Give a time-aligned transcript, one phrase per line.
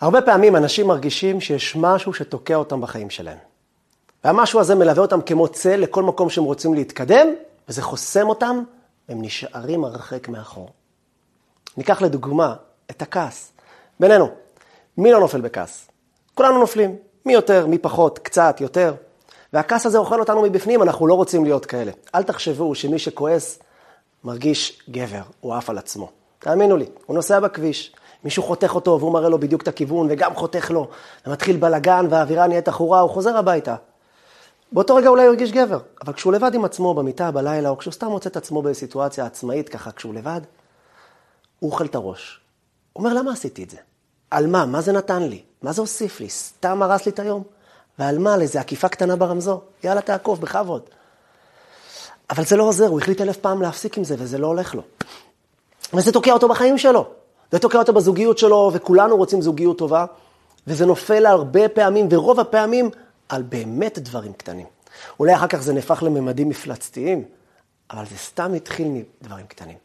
[0.00, 3.38] הרבה פעמים אנשים מרגישים שיש משהו שתוקע אותם בחיים שלהם.
[4.24, 7.26] והמשהו הזה מלווה אותם כמו צל לכל מקום שהם רוצים להתקדם,
[7.68, 8.62] וזה חוסם אותם,
[9.08, 10.68] והם נשארים הרחק מאחור.
[11.76, 12.54] ניקח לדוגמה
[12.90, 13.52] את הכעס.
[14.00, 14.28] בינינו,
[14.98, 15.88] מי לא נופל בכעס?
[16.34, 16.96] כולנו נופלים.
[17.26, 18.94] מי יותר, מי פחות, קצת, יותר.
[19.52, 21.92] והכעס הזה אוכל אותנו מבפנים, אנחנו לא רוצים להיות כאלה.
[22.14, 23.58] אל תחשבו שמי שכועס
[24.24, 26.10] מרגיש גבר, הוא עף על עצמו.
[26.38, 27.92] תאמינו לי, הוא נוסע בכביש,
[28.24, 30.88] מישהו חותך אותו והוא מראה לו בדיוק את הכיוון וגם חותך לו,
[31.26, 33.76] ומתחיל בלאגן והאווירה נהיית עכורה, הוא חוזר הביתה.
[34.72, 37.92] באותו רגע אולי הוא הרגיש גבר, אבל כשהוא לבד עם עצמו במיטה, בלילה, או כשהוא
[37.92, 40.40] סתם מוצא את עצמו בסיטואציה עצמאית ככה, כשהוא לבד,
[41.58, 42.40] הוא אוכל את הראש.
[42.92, 43.76] הוא אומר, למה עשיתי את זה?
[44.30, 44.66] על מה?
[44.66, 45.42] מה זה נתן לי?
[45.62, 46.28] מה זה הוסיף לי?
[46.28, 47.42] סתם הרס לי את היום?
[47.98, 48.36] ועל מה?
[48.36, 49.62] לאיזה עקיפה קטנה ברמזור?
[49.84, 50.82] יאללה, תעקוף, בכבוד.
[52.30, 54.82] אבל זה לא עוזר, הוא החליט אלף פעם להפסיק עם זה, וזה לא הולך לו.
[55.94, 57.17] וזה תוקע אותו בחיים שלו.
[57.52, 60.04] זה תוקע אותו בזוגיות שלו, וכולנו רוצים זוגיות טובה,
[60.66, 62.90] וזה נופל הרבה פעמים, ורוב הפעמים,
[63.28, 64.66] על באמת דברים קטנים.
[65.20, 67.24] אולי אחר כך זה נהפך לממדים מפלצתיים,
[67.90, 68.88] אבל זה סתם התחיל
[69.22, 69.76] מדברים קטנים.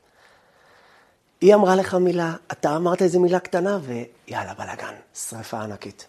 [1.41, 6.07] היא אמרה לך מילה, אתה אמרת איזה מילה קטנה, ויאללה, בלאגן, שרפה ענקית.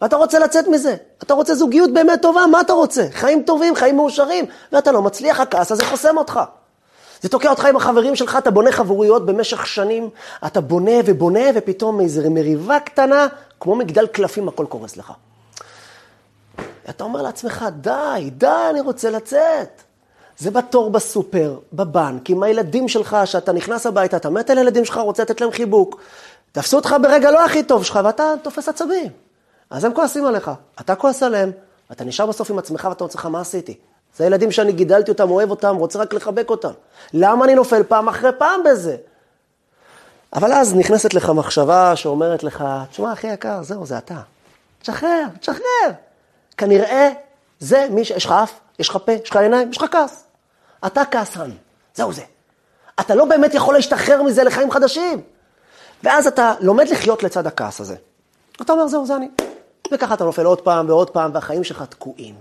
[0.00, 3.06] ואתה רוצה לצאת מזה, אתה רוצה זוגיות באמת טובה, מה אתה רוצה?
[3.12, 6.40] חיים טובים, חיים מאושרים, ואתה לא מצליח, הכעס הזה חוסם אותך.
[7.22, 10.10] זה תוקע אותך עם החברים שלך, אתה בונה חברויות במשך שנים,
[10.46, 13.26] אתה בונה ובונה, ופתאום איזו מריבה קטנה,
[13.60, 15.12] כמו מגדל קלפים, הכל קורס לך.
[16.88, 19.82] אתה אומר לעצמך, די, די, אני רוצה לצאת.
[20.38, 24.96] זה בתור בסופר, בבנק, עם הילדים שלך, שאתה נכנס הביתה, אתה מת על הילדים שלך,
[24.96, 26.00] רוצה לתת להם חיבוק.
[26.52, 29.12] תפסו אותך ברגע לא הכי טוב שלך, ואתה תופס עצבים.
[29.70, 31.50] אז הם כועסים עליך, אתה כועס עליהם,
[31.92, 33.74] אתה נשאר בסוף עם עצמך ואתה רוצה לך, מה עשיתי?
[34.16, 36.72] זה ילדים שאני גידלתי אותם, אוהב אותם, רוצה רק לחבק אותם.
[37.14, 38.96] למה אני נופל פעם אחרי פעם בזה?
[40.32, 44.20] אבל אז נכנסת לך מחשבה שאומרת לך, תשמע, אחי יקר, זהו, זה אתה.
[44.82, 45.90] תשחרר, תשחרר.
[46.56, 47.10] כנראה
[47.60, 48.10] זה מי ש...
[48.10, 50.24] יש לך אף, יש לך פה, יש לך עיניים, יש לך כעס.
[50.86, 51.50] אתה כעסן,
[51.94, 52.22] זהו זה.
[53.00, 55.22] אתה לא באמת יכול להשתחרר מזה לחיים חדשים.
[56.04, 57.96] ואז אתה לומד לחיות לצד הכעס הזה.
[58.62, 59.28] אתה אומר, זהו, זה אני.
[59.92, 62.34] וככה אתה נופל עוד פעם ועוד פעם, והחיים שלך תקועים.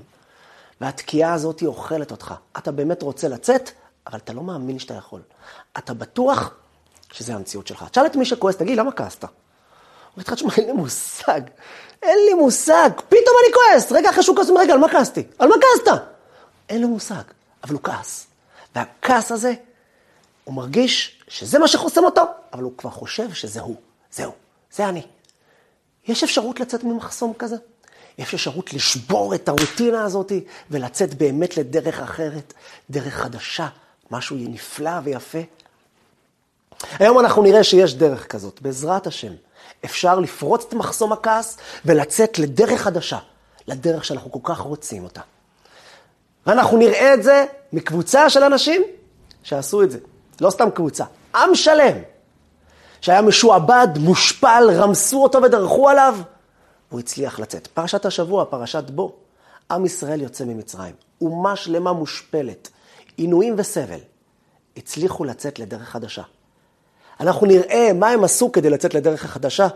[0.81, 2.33] והתקיעה הזאת אוכלת אותך.
[2.57, 3.71] אתה באמת רוצה לצאת,
[4.07, 5.21] אבל אתה לא מאמין שאתה יכול.
[5.77, 6.53] אתה בטוח
[7.11, 7.85] שזה המציאות שלך.
[7.91, 9.23] תשאל את מי שכועס, תגיד, למה כעסת?
[9.23, 9.29] הוא
[10.13, 11.41] אומר לך, תשמע, אין לי מושג.
[12.03, 12.89] אין לי מושג.
[12.95, 13.91] פתאום אני כועס.
[13.91, 15.23] רגע אחרי שהוא כועס, רגע, על מה כעסתי?
[15.39, 16.01] על מה כעסת?
[16.69, 17.23] אין לו מושג,
[17.63, 18.27] אבל הוא כעס.
[18.75, 19.53] והכעס הזה,
[20.43, 22.21] הוא מרגיש שזה מה שחוסם אותו,
[22.53, 23.75] אבל הוא כבר חושב שזה הוא.
[24.11, 24.31] זהו,
[24.71, 25.07] זה אני.
[26.07, 27.55] יש אפשרות לצאת ממחסום כזה?
[28.17, 30.31] יש אפשרות לשבור את הרוטינה הזאת
[30.71, 32.53] ולצאת באמת לדרך אחרת,
[32.89, 33.67] דרך חדשה,
[34.11, 35.39] משהו נפלא ויפה.
[36.99, 39.33] היום אנחנו נראה שיש דרך כזאת, בעזרת השם.
[39.85, 43.17] אפשר לפרוץ את מחסום הכעס ולצאת לדרך חדשה,
[43.67, 45.21] לדרך שאנחנו כל כך רוצים אותה.
[46.47, 48.83] ואנחנו נראה את זה מקבוצה של אנשים
[49.43, 49.99] שעשו את זה.
[50.41, 51.05] לא סתם קבוצה,
[51.35, 51.97] עם שלם,
[53.01, 56.17] שהיה משועבד, מושפל, רמסו אותו ודרכו עליו,
[56.89, 57.67] הוא הצליח לצאת.
[57.67, 59.15] פרשת השבוע, פרשת בו,
[59.71, 60.95] עם ישראל יוצא ממצרים.
[61.21, 62.69] אומה שלמה מושפלת,
[63.17, 63.99] עינויים וסבל,
[64.77, 66.23] הצליחו לצאת לדרך חדשה.
[67.19, 69.67] אנחנו נראה מה הם עשו כדי לצאת לדרך החדשה,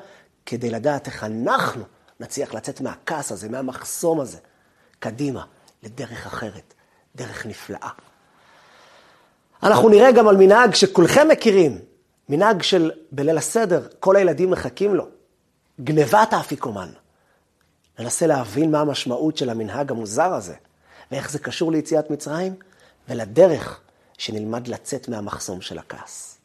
[0.46, 1.84] כדי לדעת איך אנחנו
[2.20, 4.38] נצליח לצאת מהכעס הזה, מהמחסום הזה,
[5.00, 5.44] קדימה,
[5.84, 6.74] לדרך אחרת,
[7.16, 7.90] דרך נפלאה.
[9.64, 11.80] אנחנו נראה גם על מנהג שכולכם מכירים,
[12.30, 15.08] מנהג של בליל הסדר, כל הילדים מחכים לו,
[15.82, 16.90] גנבת האפיקומן.
[18.00, 20.56] ננסה להבין מה המשמעות של המנהג המוזר הזה,
[21.12, 22.56] ואיך זה קשור ליציאת מצרים,
[23.10, 23.80] ולדרך
[24.18, 26.38] שנלמד לצאת מהמחסום של הכעס.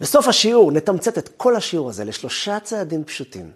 [0.00, 3.52] בסוף השיעור נתמצת את כל השיעור הזה לשלושה צעדים פשוטים,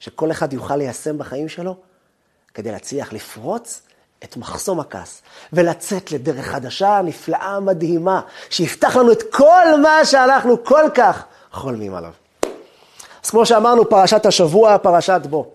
[0.00, 1.76] שכל אחד יוכל ליישם בחיים שלו,
[2.54, 3.82] כדי להצליח לפרוץ
[4.24, 8.20] את מחסום הכעס, ולצאת לדרך חדשה, נפלאה, מדהימה,
[8.50, 12.12] שיפתח לנו את כל מה שאנחנו כל כך חולמים עליו.
[13.26, 15.50] אז כמו שאמרנו, פרשת השבוע, פרשת בו.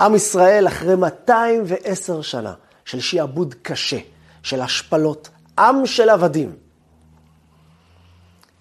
[0.00, 3.98] עם ישראל, אחרי 210 שנה של שיעבוד קשה,
[4.42, 5.28] של השפלות,
[5.58, 6.56] עם של עבדים,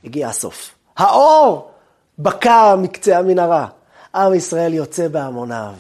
[0.04, 0.76] הגיע הסוף.
[0.98, 1.72] האור
[2.20, 3.68] בקע מקצה המנהרה.
[4.16, 5.74] עם ישראל יוצא בהמוניו,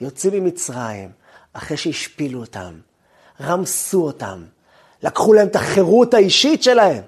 [0.00, 1.10] יוצא ממצרים,
[1.52, 2.74] אחרי שהשפילו אותם,
[3.40, 4.44] רמסו אותם,
[5.02, 7.02] לקחו להם את החירות האישית שלהם.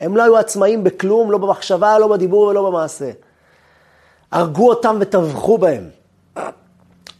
[0.00, 3.10] הם לא היו עצמאים בכלום, לא במחשבה, לא בדיבור ולא במעשה.
[4.32, 5.90] הרגו אותם וטבחו בהם.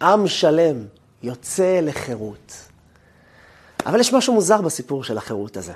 [0.03, 0.87] עם שלם
[1.23, 2.55] יוצא לחירות.
[3.87, 5.73] אבל יש משהו מוזר בסיפור של החירות הזה.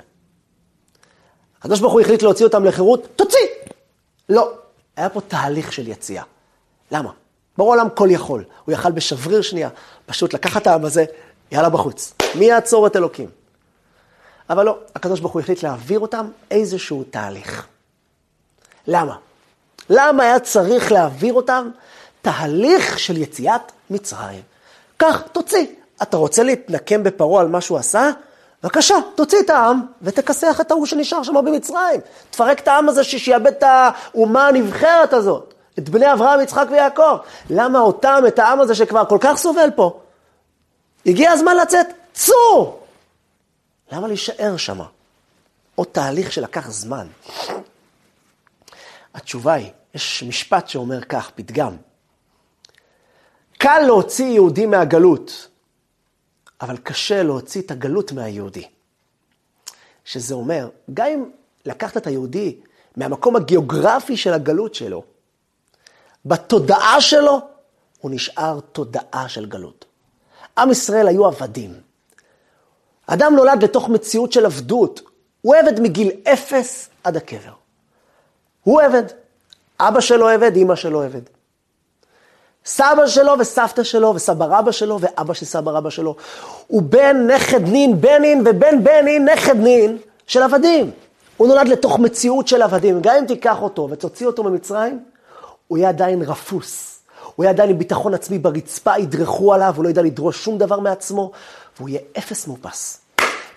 [1.59, 3.47] הקדוש ברוך הוא החליט להוציא אותם לחירות, תוציא!
[4.29, 4.51] לא,
[4.95, 6.23] היה פה תהליך של יציאה.
[6.91, 7.11] למה?
[7.57, 8.43] ברור העולם כל יכול.
[8.65, 9.69] הוא יכל בשבריר שנייה,
[10.05, 11.05] פשוט לקחת את העם הזה,
[11.51, 12.13] יאללה בחוץ.
[12.35, 13.29] מי יעצור את אלוקים?
[14.49, 17.67] אבל לא, הקדוש ברוך הוא החליט להעביר אותם איזשהו תהליך.
[18.87, 19.17] למה?
[19.89, 21.69] למה היה צריך להעביר אותם
[22.21, 24.41] תהליך של יציאת מצרים?
[24.97, 25.65] קח, תוציא.
[26.01, 28.11] אתה רוצה להתנקם בפרעה על מה שהוא עשה?
[28.63, 31.99] בבקשה, תוציא את העם ותכסח את ההוא שנשאר שם במצרים.
[32.29, 37.17] תפרק את העם הזה שיאבד את האומה הנבחרת הזאת, את בני אברהם, יצחק ויעקב.
[37.49, 39.99] למה אותם, את העם הזה שכבר כל כך סובל פה?
[41.05, 42.75] הגיע הזמן לצאת, צאו!
[43.91, 44.79] למה להישאר שם?
[45.75, 47.07] עוד תהליך שלקח זמן.
[49.17, 51.75] התשובה היא, יש משפט שאומר כך, פתגם.
[53.57, 55.47] קל להוציא יהודי מהגלות,
[56.61, 58.67] אבל קשה להוציא את הגלות מהיהודי.
[60.05, 61.29] שזה אומר, גם אם
[61.65, 62.55] לקחת את היהודי
[62.95, 65.03] מהמקום הגיאוגרפי של הגלות שלו,
[66.25, 67.39] בתודעה שלו
[67.99, 69.85] הוא נשאר תודעה של גלות.
[70.57, 71.73] עם ישראל היו עבדים.
[73.07, 75.01] אדם נולד לתוך מציאות של עבדות.
[75.41, 77.66] הוא עבד מגיל אפס עד הקבר.
[78.67, 79.03] הוא עבד.
[79.79, 81.21] אבא שלו עבד, אימא שלו עבד.
[82.65, 86.15] סבא שלו וסבתא שלו וסבא רבא שלו ואבא של סבא רבא שלו.
[86.67, 89.97] הוא בן נכד נין בנין ובן בנין נכד נין
[90.27, 90.91] של עבדים.
[91.37, 93.01] הוא נולד לתוך מציאות של עבדים.
[93.01, 95.03] גם אם תיקח אותו ותוציא אותו ממצרים,
[95.67, 96.99] הוא יהיה עדיין רפוס.
[97.35, 100.79] הוא יהיה עדיין עם ביטחון עצמי ברצפה, ידרכו עליו, הוא לא ידע לדרוש שום דבר
[100.79, 101.31] מעצמו,
[101.77, 103.01] והוא יהיה אפס מאופס.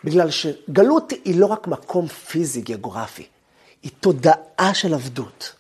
[0.05, 3.27] בגלל שגלות היא לא רק מקום פיזי, גיאוגרפי,
[3.83, 5.53] היא תודעה של עבדות.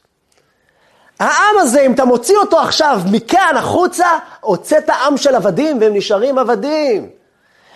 [1.18, 4.06] העם הזה, אם אתה מוציא אותו עכשיו מכאן החוצה,
[4.40, 7.10] הוצאת עם של עבדים והם נשארים עבדים.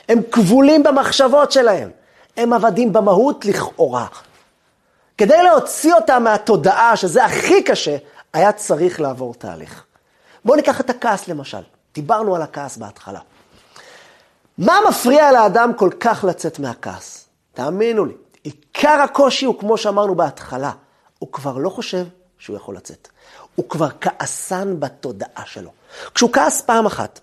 [0.08, 1.90] הם כבולים במחשבות שלהם.
[2.36, 4.06] הם עבדים במהות לכאורה.
[5.18, 7.96] כדי להוציא אותם מהתודעה, שזה הכי קשה,
[8.32, 9.84] היה צריך לעבור תהליך.
[10.44, 11.62] בואו ניקח את הכעס למשל.
[11.94, 13.20] דיברנו על הכעס בהתחלה.
[14.58, 17.26] מה מפריע לאדם כל כך לצאת מהכעס?
[17.54, 18.14] תאמינו לי,
[18.44, 20.72] עיקר הקושי הוא כמו שאמרנו בהתחלה,
[21.18, 22.06] הוא כבר לא חושב
[22.38, 23.08] שהוא יכול לצאת.
[23.54, 25.70] הוא כבר כעסן בתודעה שלו.
[26.14, 27.20] כשהוא כעס פעם אחת,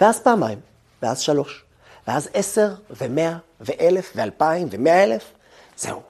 [0.00, 0.58] ואז פעמיים,
[1.02, 1.64] ואז שלוש,
[2.08, 5.32] ואז עשר, ומאה, ואלף, ואלפיים, ומאה אלף,
[5.76, 6.00] זהו.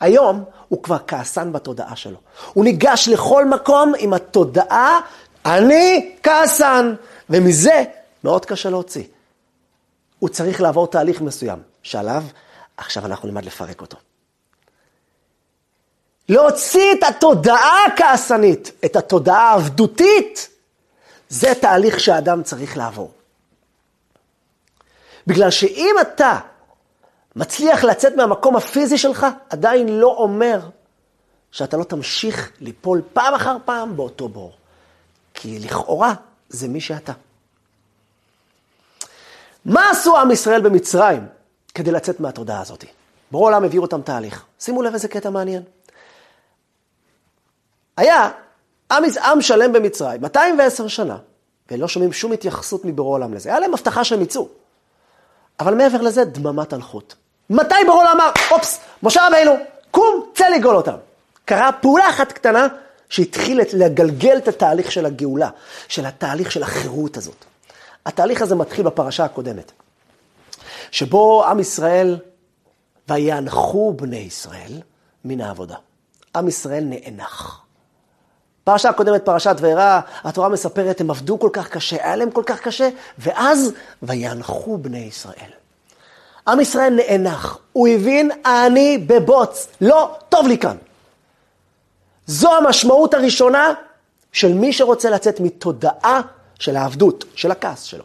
[0.00, 2.18] היום הוא כבר כעסן בתודעה שלו.
[2.52, 5.00] הוא ניגש לכל מקום עם התודעה,
[5.44, 6.94] אני כעסן,
[7.30, 7.84] ומזה
[8.24, 9.04] מאוד קשה להוציא.
[10.18, 12.24] הוא צריך לעבור תהליך מסוים, שעליו
[12.80, 13.96] עכשיו אנחנו נלמד לפרק אותו.
[16.28, 20.48] להוציא את התודעה הכעסנית, את התודעה העבדותית,
[21.28, 23.12] זה תהליך שאדם צריך לעבור.
[25.26, 26.38] בגלל שאם אתה
[27.36, 30.60] מצליח לצאת מהמקום הפיזי שלך, עדיין לא אומר
[31.52, 34.52] שאתה לא תמשיך ליפול פעם אחר פעם באותו בור.
[35.34, 36.14] כי לכאורה
[36.48, 37.12] זה מי שאתה.
[39.64, 41.26] מה עשו עם ישראל במצרים
[41.74, 42.84] כדי לצאת מהתודעה הזאת?
[43.30, 44.44] ברור העולם העביר אותם תהליך.
[44.60, 45.62] שימו לב איזה קטע מעניין.
[47.96, 48.30] היה
[48.92, 51.16] עם, עם שלם במצרים, 210 שנה,
[51.70, 53.48] ולא שומעים שום התייחסות מבורא עולם לזה.
[53.48, 54.48] היה להם הבטחה שהם יצאו.
[55.60, 57.14] אבל מעבר לזה, דממת אלחוט.
[57.50, 59.52] מתי ברור עולם אמר, אופס, משה רבינו,
[59.90, 60.96] קום, צא לגאול אותם.
[61.44, 62.68] קרה פעולה אחת קטנה
[63.08, 65.50] שהתחיל לגלגל את התהליך של הגאולה,
[65.88, 67.44] של התהליך של החירות הזאת.
[68.06, 69.72] התהליך הזה מתחיל בפרשה הקודמת,
[70.90, 72.18] שבו עם ישראל,
[73.08, 74.80] ויאנחו בני ישראל
[75.24, 75.76] מן העבודה.
[76.36, 77.60] עם ישראל נאנח.
[78.64, 82.60] פרשה הקודמת, פרשת וירא, התורה מספרת, הם עבדו כל כך קשה, היה להם כל כך
[82.60, 85.50] קשה, ואז ויאנחו בני ישראל.
[86.48, 90.76] עם ישראל נאנח, הוא הבין, אני בבוץ, לא טוב לי כאן.
[92.26, 93.72] זו המשמעות הראשונה
[94.32, 96.20] של מי שרוצה לצאת מתודעה
[96.58, 98.04] של העבדות, של הכעס שלו.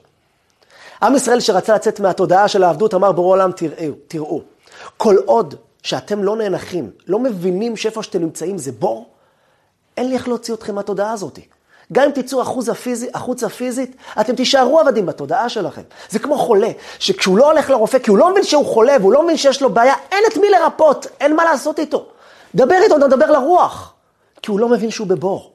[1.02, 4.42] עם ישראל שרצה לצאת מהתודעה של העבדות אמר בורא עולם תראו, תראו,
[4.98, 9.10] כל עוד שאתם לא נאנחים, לא מבינים שאיפה שאתם נמצאים זה בור,
[9.98, 11.40] אין לי איך להוציא אתכם מהתודעה הזאת.
[11.94, 15.82] גם אם תצאו החוצה, הפיזי, החוצה פיזית, אתם תישארו עבדים בתודעה שלכם.
[16.10, 19.24] זה כמו חולה, שכשהוא לא הולך לרופא, כי הוא לא מבין שהוא חולה והוא לא
[19.24, 22.06] מבין שיש לו בעיה, אין את מי לרפות, אין מה לעשות איתו.
[22.56, 23.94] דבר איתו, דבר לרוח,
[24.42, 25.55] כי הוא לא מבין שהוא בבור.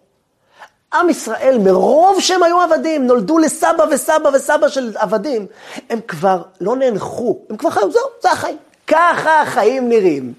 [0.95, 5.47] עם ישראל, מרוב שהם היו עבדים, נולדו לסבא וסבא וסבא של עבדים,
[5.91, 8.59] הם כבר לא נאנחו, הם כבר חיו, זהו, זה החיים.
[8.87, 10.35] ככה החיים נראים.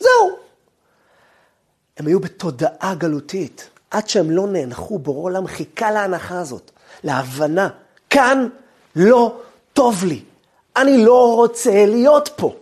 [0.00, 0.36] זהו.
[1.96, 6.70] הם היו בתודעה גלותית, עד שהם לא נאנחו, בורא עולם חיכה להנחה הזאת,
[7.04, 7.68] להבנה,
[8.10, 8.48] כאן
[8.96, 9.40] לא
[9.72, 10.22] טוב לי,
[10.76, 12.54] אני לא רוצה להיות פה.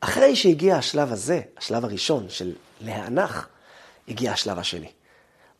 [0.00, 3.48] אחרי שהגיע השלב הזה, השלב הראשון של להנח,
[4.08, 4.90] הגיע השלב השני.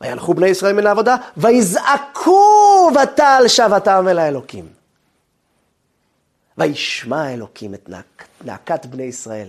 [0.01, 4.69] וילכו בני ישראל מן העבודה, ויזעקו ותעל שבתם אל האלוקים.
[6.59, 9.49] וישמע האלוקים את נעק, נעקת בני ישראל.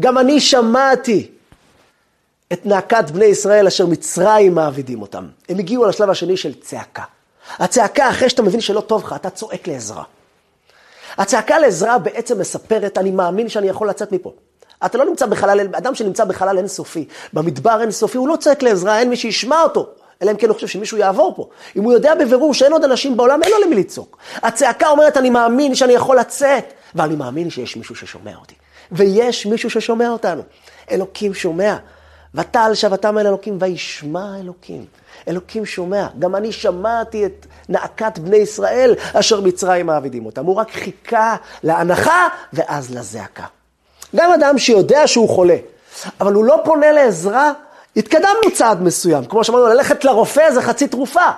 [0.00, 1.30] גם אני שמעתי
[2.52, 5.28] את נעקת בני ישראל אשר מצרים מעבידים אותם.
[5.48, 7.04] הם הגיעו לשלב השני של צעקה.
[7.58, 10.04] הצעקה אחרי שאתה מבין שלא טוב לך, אתה צועק לעזרה.
[11.18, 14.32] הצעקה לעזרה בעצם מספרת, אני מאמין שאני יכול לצאת מפה.
[14.86, 19.10] אתה לא נמצא בחלל, אדם שנמצא בחלל אינסופי, במדבר אינסופי, הוא לא צועק לעזרה, אין
[19.10, 19.86] מי שישמע אותו.
[20.22, 21.48] אלא אם כן הוא חושב שמישהו יעבור פה.
[21.76, 24.18] אם הוא יודע בבירור שאין עוד אנשים בעולם, אין לו למי לצעוק.
[24.34, 28.54] הצעקה אומרת, אני מאמין שאני יכול לצאת, ואני מאמין שיש מישהו ששומע אותי.
[28.92, 30.42] ויש מישהו ששומע אותנו.
[30.90, 31.76] אלוקים שומע.
[32.34, 34.84] ותעל שבתם אל אלוקים, וישמע אלוקים.
[35.28, 36.06] אלוקים שומע.
[36.18, 40.44] גם אני שמעתי את נאקת בני ישראל, אשר מצרים מעבידים אותם.
[40.44, 43.44] הוא רק חיכה להנחה, ואז לזעקה.
[44.16, 45.56] גם אדם שיודע שהוא חולה,
[46.20, 47.52] אבל הוא לא פונה לעזרה,
[47.96, 49.24] התקדמנו צעד מסוים.
[49.24, 51.30] כמו שאמרנו, ללכת לרופא זה חצי תרופה.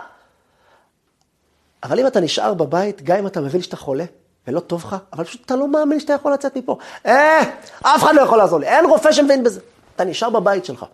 [1.82, 4.04] אבל אם אתה נשאר בבית, גם אם אתה מבין שאתה חולה,
[4.48, 6.78] ולא טוב לך, אבל פשוט אתה לא מאמין שאתה יכול לצאת מפה.
[7.06, 7.40] אה,
[7.82, 9.60] אף אחד לא יכול לעזור לי, אין רופא שמבין בזה.
[9.96, 10.84] אתה נשאר בבית שלך,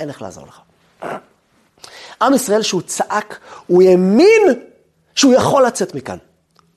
[0.00, 0.60] אין איך לעזור לך.
[2.22, 4.42] עם ישראל שהוא צעק, הוא האמין
[5.14, 6.16] שהוא יכול לצאת מכאן.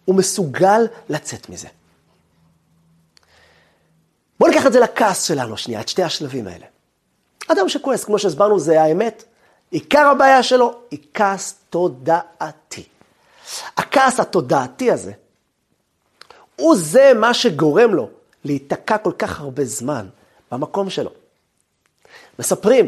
[0.06, 1.68] הוא מסוגל לצאת מזה.
[4.42, 6.66] בואו ניקח את זה לכעס שלנו שנייה, את שתי השלבים האלה.
[7.48, 9.24] אדם שכועס, כמו שהסברנו, זה האמת.
[9.72, 12.84] עיקר הבעיה שלו היא כעס תודעתי.
[13.78, 15.12] הכעס התודעתי הזה,
[16.56, 18.10] הוא זה מה שגורם לו
[18.44, 20.08] להיתקע כל כך הרבה זמן
[20.52, 21.12] במקום שלו.
[22.40, 22.88] מספרים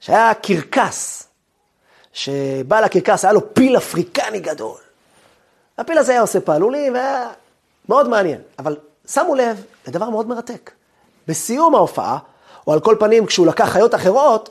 [0.00, 1.28] שהיה קרקס,
[2.12, 4.80] שבעל הקרקס היה לו פיל אפריקני גדול.
[5.78, 7.30] הפיל הזה היה עושה פעלולים והיה
[7.88, 8.76] מאוד מעניין, אבל
[9.14, 10.70] שמו לב לדבר מאוד מרתק.
[11.28, 12.18] בסיום ההופעה,
[12.66, 14.50] או על כל פנים כשהוא לקח חיות אחרות,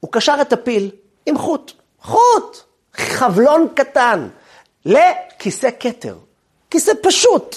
[0.00, 0.90] הוא קשר את הפיל
[1.26, 1.72] עם חוט.
[2.02, 2.62] חוט!
[2.94, 4.28] חבלון קטן
[4.84, 6.16] לכיסא כתר.
[6.70, 7.56] כיסא פשוט.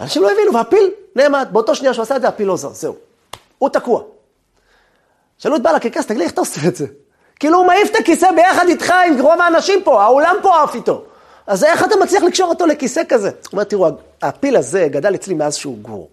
[0.00, 1.48] אנשים לא הבינו, והפיל נעמד.
[1.52, 2.96] באותו שנייה שהוא עשה את זה, הפיל לא זר, זהו.
[3.58, 4.02] הוא תקוע.
[5.38, 6.86] שאלו את בעל הקרקס, תגיד לי, איך אתה עושה את זה?
[7.40, 11.04] כאילו הוא מעיף את הכיסא ביחד איתך עם רוב האנשים פה, האולם פה עף איתו.
[11.46, 13.30] אז איך אתה מצליח לקשור אותו לכיסא כזה?
[13.40, 13.88] זאת אומרת, תראו,
[14.22, 16.08] הפיל הזה גדל אצלי מאז שהוא גור.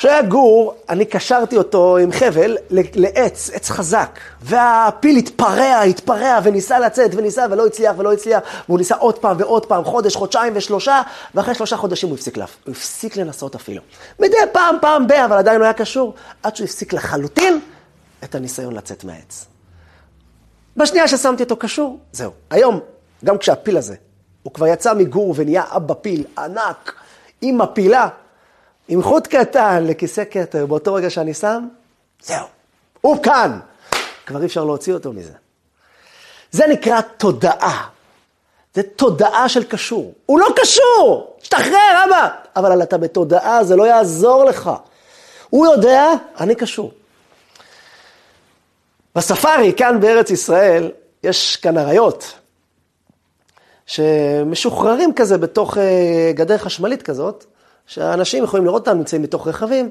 [0.00, 4.18] כשהיה גור, אני קשרתי אותו עם חבל לעץ, עץ חזק.
[4.42, 8.40] והפיל התפרע, התפרע, וניסה לצאת, וניסה, ולא הצליח, ולא הצליח.
[8.68, 11.02] והוא ניסה עוד פעם ועוד פעם, חודש, חודשיים ושלושה,
[11.34, 13.82] ואחרי שלושה חודשים הוא הפסיק, לה, הוא הפסיק לנסות אפילו.
[14.18, 17.60] מדי פעם, פעם ב, אבל עדיין לא היה קשור, עד שהוא הפסיק לחלוטין
[18.24, 19.46] את הניסיון לצאת מהעץ.
[20.76, 22.32] בשנייה ששמתי אותו קשור, זהו.
[22.50, 22.80] היום,
[23.24, 23.94] גם כשהפיל הזה,
[24.42, 26.94] הוא כבר יצא מגור ונהיה אבא פיל ענק,
[27.40, 28.08] עם מפילה,
[28.88, 31.68] עם חוט קטן לכיסא כתר, באותו רגע שאני שם,
[32.22, 32.46] זהו,
[33.00, 33.58] הוא כאן.
[34.26, 35.32] כבר אי אפשר להוציא אותו מזה.
[36.50, 37.88] זה נקרא תודעה.
[38.74, 40.14] זה תודעה של קשור.
[40.26, 41.36] הוא לא קשור!
[41.40, 42.28] תשתחרר, אבא!
[42.56, 44.70] אבל אתה בתודעה, זה לא יעזור לך.
[45.50, 46.06] הוא יודע,
[46.40, 46.92] אני קשור.
[49.14, 50.90] בספארי, כאן בארץ ישראל,
[51.22, 52.32] יש כאן אריות,
[53.90, 57.44] שמשוחררים כזה בתוך אה, גדר חשמלית כזאת,
[57.86, 59.88] שאנשים יכולים לראות אותם, נמצאים בתוך רכבים.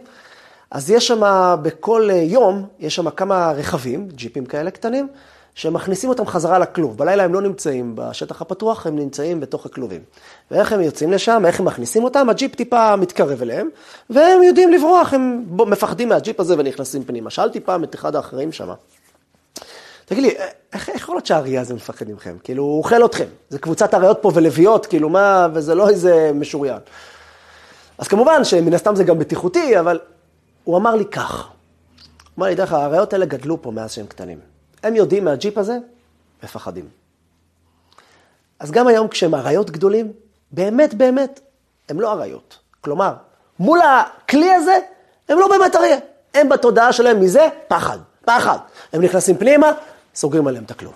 [0.72, 1.22] אז יש שם,
[1.62, 5.08] בכל יום, יש שם כמה רכבים, ג'יפים כאלה קטנים,
[5.56, 6.98] שמכניסים אותם חזרה לכלוב.
[6.98, 10.02] בלילה הם לא נמצאים בשטח הפתוח, הם נמצאים בתוך הכלובים.
[10.52, 13.70] ואיך הם יוצאים לשם, איך הם מכניסים אותם, הג'יפ טיפה מתקרב אליהם,
[14.10, 17.30] והם יודעים לברוח, הם מפחדים מהג'יפ הזה ונכנסים פנימה.
[17.30, 18.70] שאלתי פעם את אחד האחראים שם,
[20.10, 20.36] תגיד לי,
[20.74, 22.38] איך יכול להיות שהאריה הזה מפחד מכם?
[22.44, 23.26] כאילו, הוא אוכל אתכם.
[23.50, 26.80] זה קבוצת אריות פה ולוויות, כאילו, מה, וזה לא איזה משוריין.
[27.98, 30.00] אז כמובן שמן הסתם זה גם בטיחותי, אבל
[30.64, 31.48] הוא אמר לי כך.
[31.48, 31.54] הוא
[32.38, 34.40] אמר לי, דרך האריות האלה גדלו פה מאז שהם קטנים.
[34.84, 35.78] הם יודעים מהג'יפ הזה,
[36.44, 36.86] מפחדים.
[38.60, 40.12] אז גם היום כשהם אריות גדולים,
[40.52, 41.40] באמת באמת,
[41.90, 42.60] הם לא אריות.
[42.82, 43.14] כלומר,
[43.60, 44.80] מול הכלי הזה,
[45.30, 45.98] הם לא באמת אריה.
[46.34, 48.58] הם בתודעה שלהם מזה פחד, פחד.
[48.94, 49.72] הם נכנסים פנימה,
[50.20, 50.94] סוגרים עליהם את הכלוב.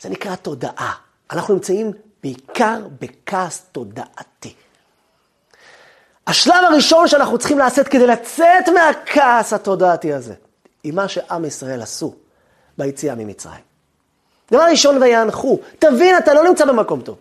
[0.00, 0.94] זה נקרא תודעה.
[1.30, 4.54] אנחנו נמצאים בעיקר בכעס תודעתי.
[6.26, 10.34] השלב הראשון שאנחנו צריכים לעשות כדי לצאת מהכעס התודעתי הזה,
[10.82, 12.14] היא מה שעם ישראל עשו
[12.78, 13.64] ביציאה ממצרים.
[14.50, 15.58] דבר ראשון, ויאנחו.
[15.78, 17.18] תבין, אתה לא נמצא במקום טוב.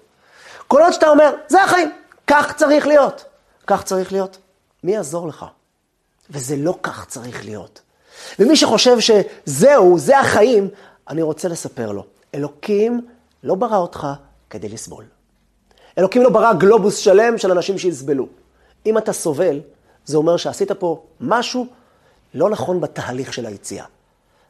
[0.68, 1.92] כל עוד שאתה אומר, זה החיים,
[2.28, 3.26] כך צריך להיות.
[3.68, 4.38] כך צריך להיות.
[4.84, 5.46] מי יעזור לך?
[6.30, 7.82] וזה לא כך צריך להיות.
[8.40, 10.70] ומי שחושב שזהו, זה החיים,
[11.10, 13.08] אני רוצה לספר לו, אלוקים
[13.44, 14.08] לא ברא אותך
[14.50, 15.06] כדי לסבול.
[15.98, 18.28] אלוקים לא ברא גלובוס שלם של אנשים שיסבלו.
[18.86, 19.62] אם אתה סובל,
[20.06, 21.68] זה אומר שעשית פה משהו
[22.34, 23.86] לא נכון בתהליך של היציאה.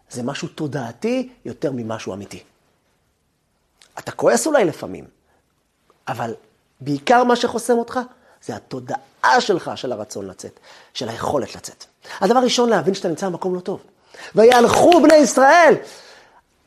[0.10, 2.44] זה משהו תודעתי יותר ממשהו אמיתי.
[4.00, 5.06] אתה כועס אולי לפעמים,
[6.08, 6.34] אבל
[6.82, 8.00] בעיקר מה שחוסם אותך
[8.44, 10.60] זה התודעה שלך של הרצון לצאת,
[10.94, 11.86] של היכולת לצאת.
[12.22, 13.80] הדבר ראשון, להבין שאתה נמצא במקום לא טוב.
[14.36, 15.76] ויהלכו בני ישראל.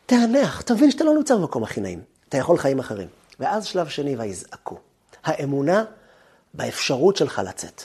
[0.07, 2.01] תענח, תבין שאתה לא נמצא במקום הכי נעים.
[2.29, 3.09] אתה יכול חיים אחרים.
[3.41, 4.77] ואז שלב שני, ויזעקו.
[5.25, 5.85] האמונה
[6.55, 7.83] באפשרות שלך לצאת.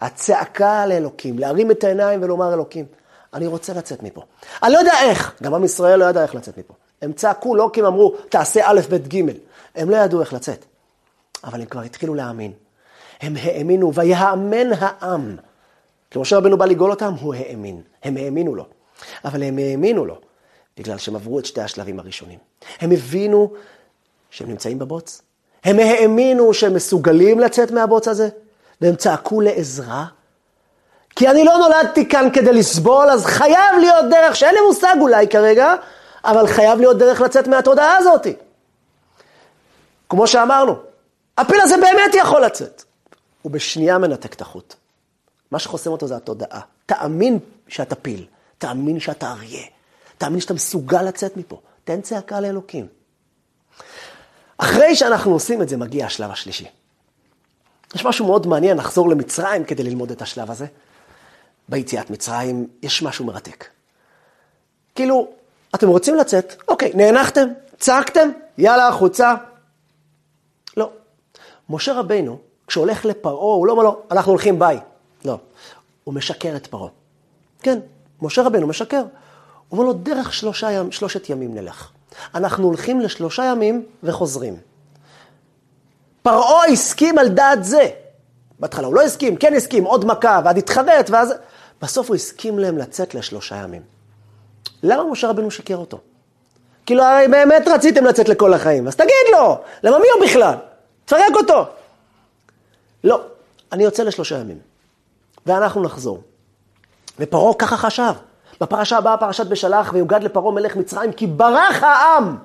[0.00, 2.86] הצעקה לאלוקים, להרים את העיניים ולומר אלוקים,
[3.34, 4.22] אני רוצה לצאת מפה.
[4.62, 6.74] אני לא יודע איך, גם עם ישראל לא ידע איך לצאת מפה.
[7.02, 9.20] הם צעקו לא כי הם אמרו, תעשה א', ב', ג',
[9.74, 10.64] הם לא ידעו איך לצאת.
[11.44, 12.52] אבל הם כבר התחילו להאמין.
[13.20, 15.36] הם האמינו, ויאמן העם.
[16.14, 17.82] כשמשה רבנו בא לגאול אותם, הוא האמין.
[18.02, 18.66] הם האמינו לו.
[19.24, 20.18] אבל הם האמינו לו,
[20.76, 22.38] בגלל שהם עברו את שתי השלבים הראשונים.
[22.80, 23.52] הם הבינו
[24.30, 25.22] שהם נמצאים בבוץ.
[25.64, 28.28] הם האמינו שהם מסוגלים לצאת מהבוץ הזה,
[28.80, 30.06] והם צעקו לעזרה.
[31.16, 35.28] כי אני לא נולדתי כאן כדי לסבול, אז חייב להיות דרך, שאין לי מושג אולי
[35.28, 35.74] כרגע,
[36.24, 38.26] אבל חייב להיות דרך לצאת מהתודעה הזאת.
[40.08, 40.76] כמו שאמרנו,
[41.38, 42.82] הפיל הזה באמת יכול לצאת.
[43.42, 44.74] הוא בשנייה מנתק את החוט.
[45.54, 46.60] מה שחוסם אותו זה התודעה.
[46.86, 48.26] תאמין שאתה פיל,
[48.58, 49.66] תאמין שאתה אריה,
[50.18, 51.60] תאמין שאתה מסוגל לצאת מפה.
[51.84, 52.86] תן צעקה לאלוקים.
[54.58, 56.66] אחרי שאנחנו עושים את זה, מגיע השלב השלישי.
[57.94, 60.66] יש משהו מאוד מעניין, נחזור למצרים כדי ללמוד את השלב הזה.
[61.68, 63.66] ביציאת מצרים יש משהו מרתק.
[64.94, 65.28] כאילו,
[65.74, 69.34] אתם רוצים לצאת, אוקיי, נאנחתם, צעקתם, יאללה, החוצה.
[70.76, 70.90] לא.
[71.68, 74.78] משה רבינו, כשהולך לפרעה, הוא לא אומר לו, אנחנו הולכים ביי.
[75.24, 75.38] לא.
[76.04, 76.90] הוא משקר את פרעה.
[77.62, 77.78] כן,
[78.22, 79.02] משה רבינו משקר.
[79.68, 81.90] הוא אומר לו, דרך שלושה ימ, שלושת ימים נלך.
[82.34, 84.56] אנחנו הולכים לשלושה ימים וחוזרים.
[86.22, 87.90] פרעה הסכים על דעת זה.
[88.60, 91.34] בהתחלה הוא לא הסכים, כן הסכים, עוד מכה, ועד התחרט, ואז...
[91.82, 93.82] בסוף הוא הסכים להם לצאת לשלושה ימים.
[94.82, 95.98] למה משה רבנו שיקר אותו?
[96.86, 100.54] כאילו, הרי באמת רציתם לצאת לכל החיים, אז תגיד לו, למה מי הוא בכלל?
[101.04, 101.66] תפרק אותו.
[103.04, 103.20] לא,
[103.72, 104.58] אני יוצא לשלושה ימים,
[105.46, 106.22] ואנחנו נחזור.
[107.18, 108.12] ופרעה ככה חשב.
[108.60, 112.36] בפרשה הבאה, פרשת בשלח, ויוגד לפרעה מלך מצרים, כי ברח העם.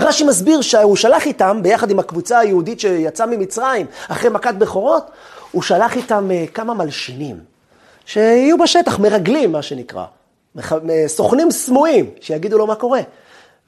[0.00, 5.10] רש"י מסביר שהוא שלח איתם, ביחד עם הקבוצה היהודית שיצאה ממצרים, אחרי מכת בכורות,
[5.52, 7.40] הוא שלח איתם אה, כמה מלשינים,
[8.06, 10.04] שיהיו בשטח, מרגלים, מה שנקרא.
[11.06, 13.00] סוכנים סמויים, שיגידו לו מה קורה.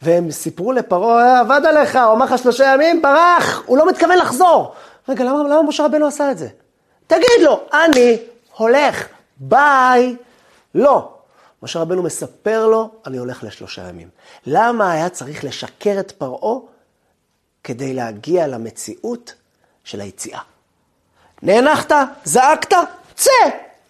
[0.03, 4.18] והם סיפרו לפרעה, אה, עבד עליך, הוא אמר לך שלושה ימים, ברח, הוא לא מתכוון
[4.18, 4.72] לחזור.
[5.09, 6.49] רגע, למה, למה משה רבנו עשה את זה?
[7.07, 8.16] תגיד לו, אני
[8.57, 10.16] הולך, ביי.
[10.75, 11.12] לא.
[11.62, 14.09] משה רבנו מספר לו, אני הולך לשלושה ימים.
[14.47, 16.59] למה היה צריך לשקר את פרעה?
[17.64, 19.35] כדי להגיע למציאות
[19.85, 20.40] של היציאה.
[21.42, 21.92] נאנחת,
[22.25, 22.77] זעקת,
[23.14, 23.31] צא.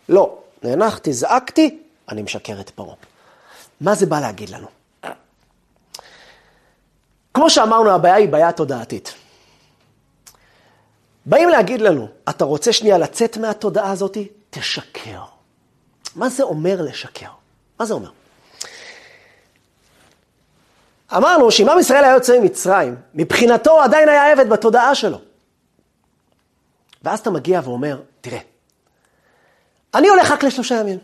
[0.08, 2.94] לא, נאנחתי, זעקתי, אני משקר את פרעה.
[3.80, 4.66] מה זה בא להגיד לנו?
[7.34, 9.14] כמו שאמרנו, הבעיה היא בעיה תודעתית.
[11.26, 14.16] באים להגיד לנו, אתה רוצה שנייה לצאת מהתודעה הזאת?
[14.58, 15.20] תשקר.
[16.16, 17.30] מה זה אומר לשקר?
[17.78, 18.10] מה זה אומר?
[21.16, 25.18] אמרנו שאם עם ישראל היה יוצא ממצרים, מבחינתו הוא עדיין היה עבד בתודעה שלו.
[27.02, 28.38] ואז אתה מגיע ואומר, תראה,
[29.94, 30.98] אני הולך רק לשלושה ימים.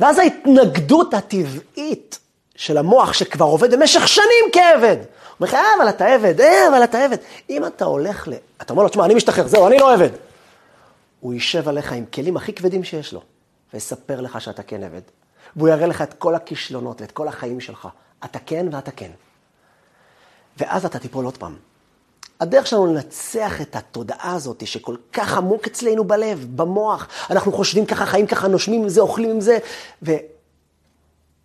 [0.00, 2.18] ואז ההתנגדות הטבעית
[2.56, 4.96] של המוח שכבר עובד במשך שנים כעבד.
[4.96, 5.06] הוא
[5.40, 7.16] אומר לך, אה, אבל אתה עבד, אה, אבל אתה עבד.
[7.50, 8.32] אם אתה הולך ל...
[8.62, 10.10] אתה אומר לו, תשמע, אני משתחרר, זהו, אני לא עבד.
[11.22, 13.22] הוא יישב עליך עם כלים הכי כבדים שיש לו,
[13.74, 15.00] ויספר לך שאתה כן עבד.
[15.56, 17.88] והוא יראה לך את כל הכישלונות ואת כל החיים שלך.
[18.24, 19.10] אתה כן ואתה כן.
[20.58, 21.56] ואז אתה תיפול עוד פעם.
[22.40, 28.06] הדרך שלנו לנצח את התודעה הזאת, שכל כך עמוק אצלנו בלב, במוח, אנחנו חושבים ככה,
[28.06, 29.58] חיים ככה, נושמים עם זה, אוכלים עם זה,
[30.02, 30.12] ו...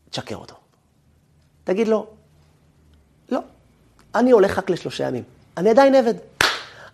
[0.10, 0.56] תשקר אותו.
[1.64, 2.08] תגיד לו,
[3.30, 3.40] לא,
[4.16, 5.24] אני הולך רק לשלושה ימים,
[5.58, 6.14] אני עדיין עבד.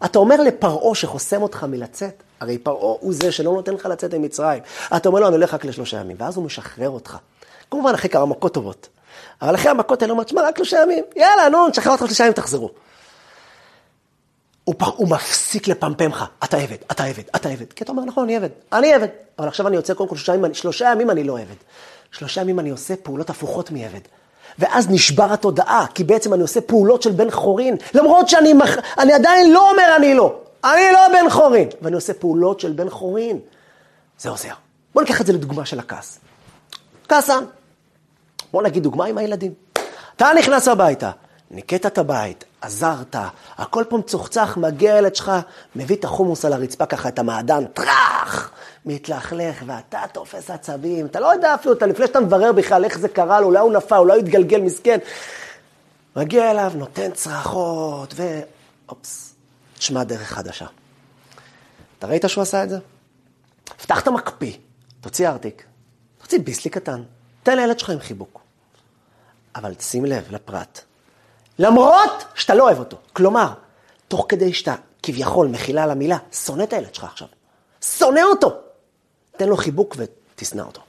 [0.06, 4.64] אתה אומר לפרעה שחוסם אותך מלצאת, הרי פרעה הוא זה שלא נותן לך לצאת ממצרים.
[4.98, 7.18] אתה אומר לו, אני הולך רק לשלושה ימים, ואז הוא משחרר אותך.
[7.72, 8.88] כמובן, אחרי כמה מכות טובות.
[9.42, 12.24] אבל אחרי המכות האלה הוא אומר, תשמע, רק שלושה ימים, יאללה, נו, נשחרר אותך שלושה
[12.24, 12.70] ימים, תחזרו.
[14.64, 17.74] הוא, פר, הוא מפסיק לפמפם לך, אתה עבד, אתה עבד, אתה עבד.
[17.74, 19.08] כי אתה אומר, נכון, אני עבד, אני עבד.
[19.40, 21.56] אבל עכשיו אני יוצא קודם כל שלושה ימים, שלושה ימים אני לא עבד.
[22.12, 24.00] שלושה ימים אני עושה פעולות הפוכות מעבד.
[24.60, 28.78] ואז נשבר התודעה, כי בעצם אני עושה פעולות של בן חורין, למרות שאני מח...
[28.98, 30.43] אני עדיין לא אומר אני לא.
[30.64, 33.40] אני לא בן חורין, ואני עושה פעולות של בן חורין.
[34.20, 34.54] זה עוזר.
[34.94, 36.20] בוא ניקח את זה לדוגמה של הכעס.
[37.10, 37.44] כעסן.
[38.52, 39.54] בוא נגיד דוגמה עם הילדים.
[40.16, 41.12] אתה נכנס הביתה,
[41.52, 43.16] ניקית את הבית, עזרת,
[43.58, 45.32] הכל פה מצוחצח, מגיע הילד שלך,
[45.76, 48.52] מביא את החומוס על הרצפה ככה, את המעדן, טראח,
[48.86, 53.10] מתלכלך, ואתה תופס עצבים, אתה לא יודע אפילו, אתה לפני שאתה מברר בכלל איך זה
[53.10, 54.98] קרה לו, אולי הוא נפל, אולי הוא התגלגל מסכן.
[56.16, 58.40] מגיע אליו, נותן צרחות, ו...
[58.90, 59.33] אופס,
[59.78, 60.66] תשמע דרך חדשה.
[62.00, 62.78] אתה ראית שהוא עשה את זה?
[63.64, 64.54] פתח את המקפיא,
[65.02, 65.66] תוציא ארטיק,
[66.22, 67.04] תוציא ביסלי קטן,
[67.44, 68.42] תן לילד שלך עם חיבוק.
[69.56, 70.82] אבל שים לב לפרט.
[71.60, 72.98] למרות שאתה לא אוהב אותו.
[73.14, 73.54] כלומר,
[74.08, 77.28] תוך כדי שאתה כביכול, מחילה על המילה, שונא את הילד שלך עכשיו.
[77.82, 78.54] שונא אותו.
[79.38, 80.82] תן לו חיבוק ותשנא אותו.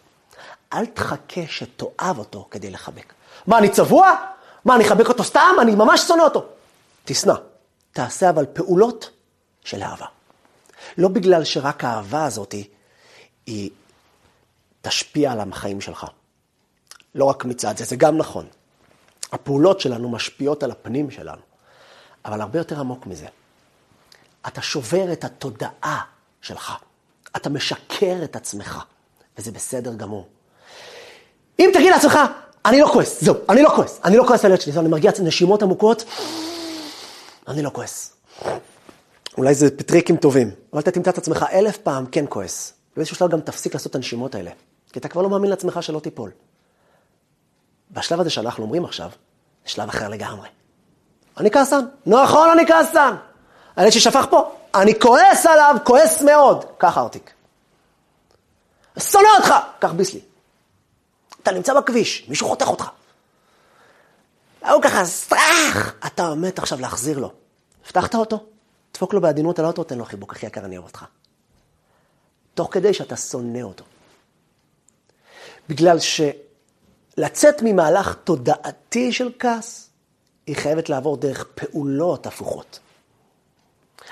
[0.73, 3.12] אל תחכה שתאהב אותו כדי לחבק.
[3.47, 4.14] מה, אני צבוע?
[4.64, 5.55] מה, אני אחבק אותו סתם?
[5.61, 6.44] אני ממש שונא אותו.
[7.05, 7.35] תשנא.
[7.94, 9.11] תעשה אבל פעולות
[9.64, 10.07] של אהבה.
[10.98, 12.54] לא בגלל שרק האהבה הזאת
[13.46, 13.70] היא
[14.83, 16.07] תשפיע על החיים שלך.
[17.14, 18.46] לא רק מצד זה, זה גם נכון.
[19.33, 21.40] הפעולות שלנו משפיעות על הפנים שלנו,
[22.24, 23.26] אבל הרבה יותר עמוק מזה.
[24.46, 26.00] אתה שובר את התודעה
[26.40, 26.72] שלך.
[27.37, 28.85] אתה משקר את עצמך,
[29.38, 30.28] וזה בסדר גמור.
[31.59, 32.18] אם תגיד לעצמך,
[32.66, 35.11] אני לא כועס, זהו, אני לא כועס, אני לא כועס על הילד שלי, אני מרגיע
[35.22, 36.04] נשימות עמוקות,
[37.48, 38.12] אני לא כועס.
[39.38, 42.72] אולי זה טריקים טובים, אבל אתה תמצא את עצמך אלף פעם כן כועס.
[42.96, 44.50] באיזשהו שלב גם תפסיק לעשות את הנשימות האלה,
[44.92, 46.30] כי אתה כבר לא מאמין לעצמך שלא תיפול.
[47.90, 49.11] בשלב הזה שאנחנו אומרים עכשיו,
[49.64, 50.48] זה שלב אחר לגמרי.
[51.40, 53.14] אני כעסן, נכון, אני כעסן.
[53.76, 56.64] הילד ששפך פה, אני כועס עליו, כועס מאוד.
[56.78, 57.30] קח ארטיק.
[58.98, 60.20] שונא אותך, קח ביסלי.
[61.42, 62.88] אתה נמצא בכביש, מישהו חותך אותך.
[64.72, 67.33] הוא ככה, סטראח, אתה עומד עכשיו להחזיר לו.
[67.87, 68.44] הבטחת אותו,
[68.94, 71.05] דפוק לו בעדינות על האוטו, תן לו חיבוק, אחי יקר, אני אוהב אותך.
[72.55, 73.85] תוך כדי שאתה שונא אותו.
[75.68, 79.90] בגלל שלצאת ממהלך תודעתי של כעס,
[80.46, 82.79] היא חייבת לעבור דרך פעולות הפוכות.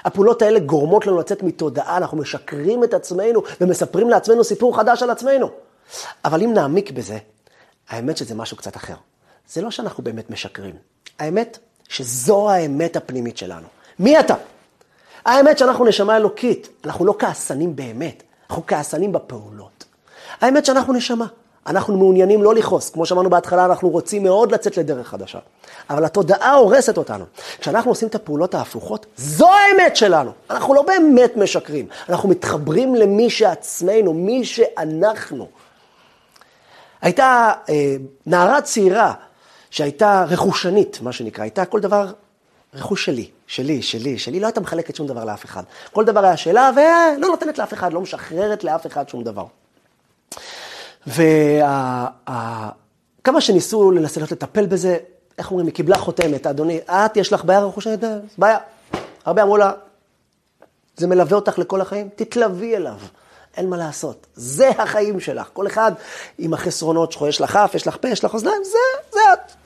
[0.04, 5.10] הפעולות האלה גורמות לנו לצאת מתודעה, אנחנו משקרים את עצמנו ומספרים לעצמנו סיפור חדש על
[5.10, 5.50] עצמנו.
[6.24, 7.18] אבל אם נעמיק בזה,
[7.88, 8.94] האמת שזה משהו קצת אחר.
[9.48, 10.74] זה לא שאנחנו באמת משקרים.
[11.18, 13.66] האמת שזו האמת הפנימית שלנו.
[13.98, 14.34] מי אתה?
[15.24, 19.84] האמת שאנחנו נשמה אלוקית, אנחנו לא כעסנים באמת, אנחנו כעסנים בפעולות.
[20.40, 21.26] האמת שאנחנו נשמה,
[21.66, 25.38] אנחנו מעוניינים לא לכעוס, כמו שאמרנו בהתחלה, אנחנו רוצים מאוד לצאת לדרך חדשה.
[25.90, 27.24] אבל התודעה הורסת אותנו.
[27.60, 30.32] כשאנחנו עושים את הפעולות ההפוכות, זו האמת שלנו.
[30.50, 35.48] אנחנו לא באמת משקרים, אנחנו מתחברים למי שעצמנו, מי שאנחנו.
[37.02, 39.14] הייתה אה, נערה צעירה
[39.72, 42.12] שהייתה רכושנית, מה שנקרא, הייתה כל דבר
[42.74, 45.62] רכוש שלי, שלי, שלי, שלי, לא הייתה מחלקת שום דבר לאף אחד.
[45.92, 49.44] כל דבר היה שלה, ולא נותנת לאף אחד, לא משחררת לאף אחד שום דבר.
[51.06, 52.10] וכמה
[53.40, 54.98] שניסו לנסות לטפל בזה,
[55.38, 58.00] איך אומרים, היא קיבלה חותמת, אדוני, את, יש לך בעיה רכושנית?
[58.38, 58.58] בעיה.
[59.24, 59.72] הרבה אמרו לה,
[60.96, 62.98] זה מלווה אותך לכל החיים, תתלווי אליו.
[63.56, 64.26] אין מה לעשות.
[64.34, 65.48] זה החיים שלך.
[65.52, 65.92] כל אחד
[66.38, 68.78] עם החסרונות שלך, יש לך אף, יש לך פה, יש לך אוזניים, זה,
[69.12, 69.61] זה את.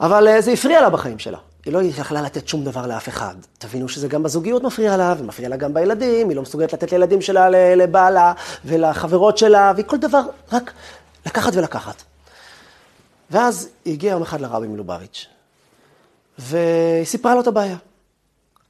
[0.00, 1.38] אבל אה, זה הפריע לה בחיים שלה.
[1.64, 3.34] היא לא יכלה לתת שום דבר לאף אחד.
[3.58, 7.22] תבינו שזה גם בזוגיות מפריע לה, ומפריע לה גם בילדים, היא לא מסוגלת לתת לילדים
[7.22, 8.32] שלה, לבעלה,
[8.64, 10.20] ולחברות שלה, והיא כל דבר
[10.52, 10.72] רק
[11.26, 12.02] לקחת ולקחת.
[13.30, 15.26] ואז היא הגיעה יום אחד לרבי מלובביץ',
[16.38, 17.76] והיא סיפרה לו את הבעיה.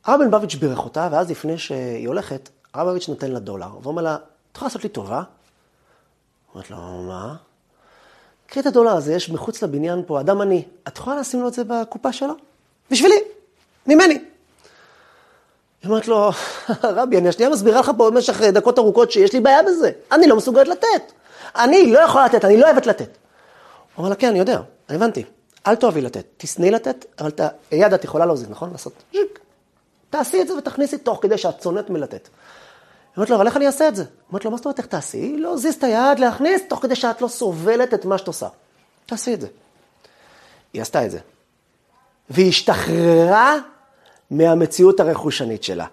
[0.04, 4.14] הרבי מלובביץ' בירך אותה, ואז לפני שהיא הולכת, הרבי מלובביץ' נותן לה דולר, ואומר לה,
[4.14, 5.22] את יכולה לעשות לי טובה?
[6.54, 6.76] אומרת לו,
[7.08, 7.36] מה?
[8.50, 11.54] קחי את הדולר הזה, יש מחוץ לבניין פה אדם עני, את יכולה לשים לו את
[11.54, 12.34] זה בקופה שלו?
[12.90, 13.18] בשבילי,
[13.86, 14.14] ממני.
[14.14, 16.30] היא אומרת לו,
[16.98, 19.90] רבי, אני השנייה מסבירה לך פה במשך דקות ארוכות שיש לי בעיה בזה.
[20.12, 21.12] אני לא מסוגלת לתת.
[21.56, 23.08] אני לא יכולה לתת, אני לא אוהבת לתת.
[23.08, 25.24] הוא אומר לה, כן, אני יודע, אני הבנתי.
[25.66, 28.70] אל תאהבי לתת, תשנאי לתת, אבל את היד את יכולה להוזיל, נכון?
[28.72, 28.92] לעשות.
[30.10, 32.28] תעשי את זה ותכניסי תוך כדי שאת שונאת מלתת.
[33.10, 34.02] היא אומרת לו, אבל איך אני אעשה את זה?
[34.02, 35.36] היא אומרת לו, מה זאת אומרת איך תעשי?
[35.36, 38.48] להזיז את היד, להכניס, תוך כדי שאת לא סובלת את מה שאת עושה.
[39.06, 39.46] תעשי את זה.
[40.72, 41.18] היא עשתה את זה.
[42.30, 43.56] והיא השתחררה
[44.30, 45.86] מהמציאות הרכושנית שלה.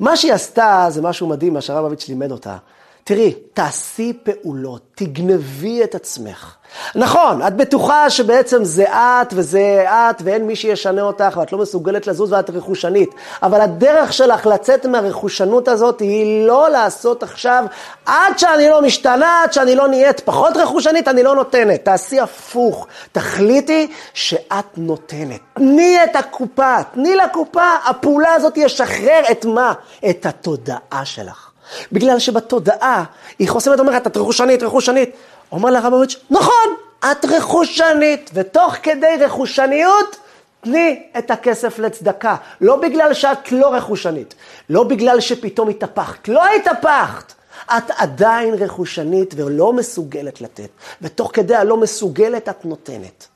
[0.00, 2.56] מה שהיא עשתה זה משהו מדהים, מה שהרב לימד אותה.
[3.04, 6.56] תראי, תעשי פעולות, תגנבי את עצמך.
[6.94, 12.06] נכון, את בטוחה שבעצם זה את וזה את ואין מי שישנה אותך ואת לא מסוגלת
[12.06, 13.10] לזוז ואת רכושנית,
[13.42, 17.64] אבל הדרך שלך לצאת מהרכושנות הזאת היא לא לעשות עכשיו,
[18.06, 21.84] עד שאני לא משתנה, עד שאני לא נהיית פחות רכושנית, אני לא נותנת.
[21.84, 25.40] תעשי הפוך, תחליטי שאת נותנת.
[25.54, 29.72] תני את הקופה, תני לקופה, הפעולה הזאת ישחרר את מה?
[30.10, 31.51] את התודעה שלך.
[31.92, 33.04] בגלל שבתודעה
[33.38, 35.10] היא חוסמת, אומרת, את רכושנית, רכושנית.
[35.52, 36.76] אומר לה רבוביץ', נכון,
[37.10, 40.16] את רכושנית, ותוך כדי רכושניות,
[40.60, 42.36] תני את הכסף לצדקה.
[42.60, 44.34] לא בגלל שאת לא רכושנית,
[44.70, 46.28] לא בגלל שפתאום התהפכת.
[46.28, 47.32] לא התהפכת.
[47.76, 50.68] את עדיין רכושנית ולא מסוגלת לתת,
[51.02, 53.26] ותוך כדי הלא מסוגלת את נותנת.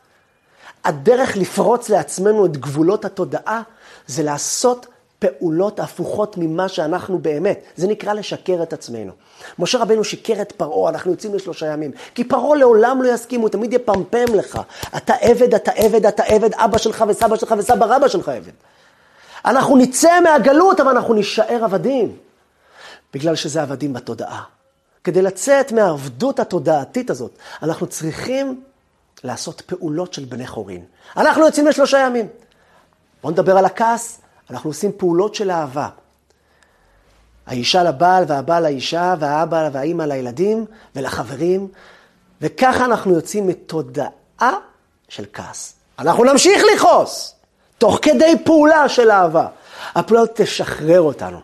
[0.84, 3.62] הדרך לפרוץ לעצמנו את גבולות התודעה
[4.06, 4.86] זה לעשות
[5.18, 7.60] פעולות הפוכות ממה שאנחנו באמת.
[7.76, 9.12] זה נקרא לשקר את עצמנו.
[9.58, 11.90] משה רבנו שיקר את פרעה, אנחנו יוצאים לשלושה ימים.
[12.14, 14.60] כי פרעה לעולם לא יסכים, הוא תמיד יפמפם לך.
[14.96, 18.52] אתה עבד, אתה עבד, אתה עבד, אבא שלך וסבא שלך וסבא רבא שלך עבד.
[19.44, 22.16] אנחנו נצא מהגלות, אבל אנחנו נישאר עבדים.
[23.14, 24.42] בגלל שזה עבדים בתודעה.
[25.04, 28.60] כדי לצאת מהעבדות התודעתית הזאת, אנחנו צריכים
[29.24, 30.84] לעשות פעולות של בני חורין.
[31.16, 32.28] אנחנו יוצאים לשלושה ימים.
[33.22, 35.88] בואו נדבר על הכעס, אנחנו עושים פעולות של אהבה.
[37.46, 40.64] האישה לבעל והבעל לאישה והאבא והאימא לילדים
[40.96, 41.68] ולחברים,
[42.40, 44.58] וככה אנחנו יוצאים מתודעה
[45.08, 45.74] של כעס.
[45.98, 47.34] אנחנו נמשיך לכעוס,
[47.78, 49.48] תוך כדי פעולה של אהבה.
[49.94, 51.38] הפעולה תשחרר אותנו.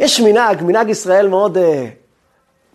[0.00, 1.60] יש מנהג, מנהג ישראל מאוד uh,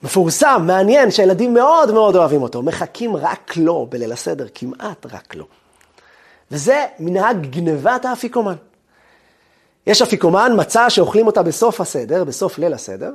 [0.04, 2.62] מפורסם, מעניין, שהילדים מאוד מאוד אוהבים אותו.
[2.62, 5.46] מחכים רק לו בליל הסדר, כמעט רק לו.
[6.52, 8.56] וזה מנהג גנבת האפיקומן.
[9.88, 13.12] יש אפיקומן, מצה שאוכלים אותה בסוף הסדר, בסוף ליל הסדר,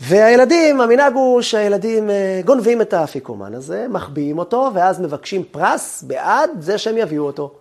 [0.00, 6.50] והילדים, המנהג הוא שהילדים אה, גונבים את האפיקומן הזה, מחביאים אותו, ואז מבקשים פרס בעד
[6.60, 7.54] זה שהם יביאו אותו.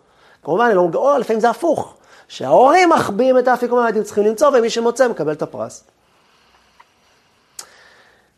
[0.43, 1.95] כמובן, לא, או לפעמים זה הפוך,
[2.27, 5.83] שההורים מחביאים את האפיקומן, הילדים צריכים למצוא, ומי שמוצא מקבל את הפרס.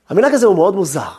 [0.09, 1.09] המנהג הזה הוא מאוד מוזר.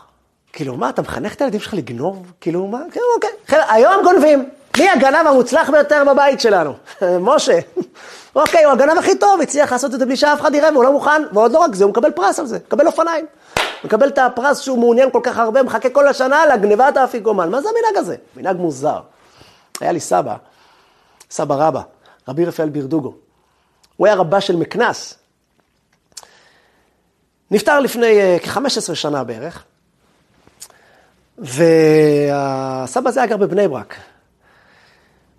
[0.53, 2.33] כאילו, מה, אתה מחנך את הילדים שלך לגנוב?
[2.41, 2.81] כאילו, מה?
[2.91, 3.59] כאילו, אוקיי.
[3.69, 4.51] היום גונבים.
[4.79, 6.75] מי הגנב המוצלח ביותר בבית שלנו?
[7.21, 7.59] משה.
[8.37, 10.93] אוקיי, הוא הגנב הכי טוב, הצליח לעשות את זה בלי שאף אחד יראה, והוא לא
[10.93, 13.27] מוכן, ועוד לא רק זה, הוא מקבל פרס על זה, מקבל אופניים.
[13.85, 17.51] מקבל את הפרס שהוא מעוניין כל כך הרבה, מחכה כל השנה לגנבת האפיגומן.
[17.51, 18.17] מה זה המנהג הזה?
[18.37, 19.01] מנהג מוזר.
[19.81, 20.37] היה לי סבא,
[21.31, 21.81] סבא רבא,
[22.29, 23.15] רבי רפאל בירדוגו.
[23.97, 25.15] הוא היה רבה של מקנס.
[27.51, 29.65] נפטר לפני uh, כ-15 שנה בערך,
[31.39, 33.95] והסבא הזה היה גר בבני ברק.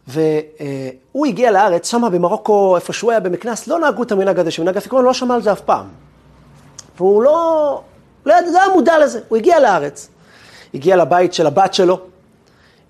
[0.08, 4.78] והוא הגיע לארץ, שמה במרוקו, איפה שהוא היה במקנס, לא נהגו את המנהג הזה, שמנהג
[4.78, 5.88] אפיקון לא שמע על זה אף פעם.
[6.98, 7.82] והוא לא,
[8.26, 10.10] לא, לא היה מודע לזה, הוא הגיע לארץ.
[10.74, 12.00] הגיע לבית של הבת שלו,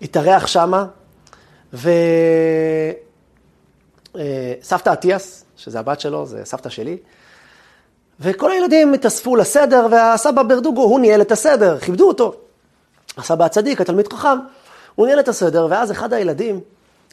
[0.01, 0.85] התארח שמה,
[1.73, 2.09] וסבתא
[4.89, 6.97] אה, אטיאס, שזה הבת שלו, זה סבתא שלי,
[8.19, 12.35] וכל הילדים התאספו לסדר, והסבא ברדוגו, הוא ניהל את הסדר, כיבדו אותו.
[13.17, 14.37] הסבא הצדיק, התלמיד חכם,
[14.95, 16.59] הוא ניהל את הסדר, ואז אחד הילדים,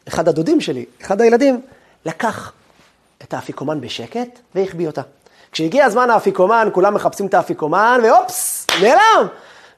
[0.09, 1.61] אחד הדודים שלי, אחד הילדים,
[2.05, 2.53] לקח
[3.23, 5.03] את האפיקומן בשקט והחביא אותה.
[5.53, 9.27] כשהגיע הזמן האפיקומן, כולם מחפשים את האפיקומן, ואופס, נעלם.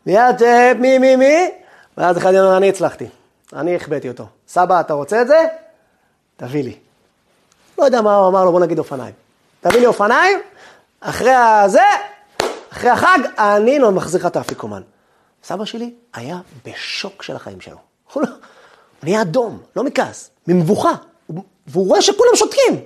[0.07, 1.51] מיד אה, מי, מי, מי,
[1.97, 3.07] ואז אחד אומר, אני הצלחתי,
[3.53, 4.27] אני החבאתי אותו.
[4.49, 5.47] סבא, אתה רוצה את זה?
[6.37, 6.77] תביא לי.
[7.79, 9.15] לא יודע מה הוא אמר לו, בוא נגיד אופניים.
[9.61, 10.39] תביא לי אופניים,
[11.01, 11.83] אחרי הזה,
[12.73, 14.83] אחרי החג, אני לא מחזיר לך את האפיקומן.
[15.45, 17.77] סבא שלי היה בשוק של החיים שלו.
[19.03, 20.95] נהיה אדום, לא מכעס, ממבוכה.
[21.67, 22.81] והוא רואה שכולם שותקים.